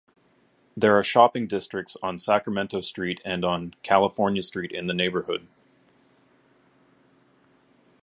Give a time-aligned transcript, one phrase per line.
[0.75, 5.47] There are shopping districts on Sacramento Street and on California Street in the neighborhood.